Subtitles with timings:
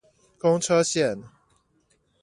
[0.39, 1.25] 公車線